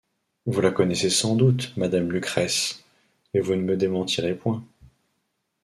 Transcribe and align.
Vous 0.47 0.61
la 0.61 0.71
connaissez 0.71 1.11
sans 1.11 1.35
doute, 1.35 1.73
madame 1.77 2.11
Lucrèce, 2.11 2.83
et 3.35 3.39
vous 3.39 3.53
ne 3.53 3.61
me 3.61 3.77
démentirez 3.77 4.33
point! 4.33 4.65